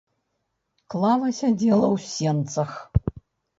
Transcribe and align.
Клава 0.93 1.29
сядзела 1.41 1.87
ў 1.95 1.97
сенцах. 2.17 2.71